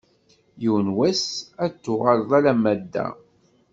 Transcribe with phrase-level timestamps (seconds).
[0.61, 1.23] Yiwen n wass
[1.63, 3.07] ad d-tuɣaleḍ alamma d da.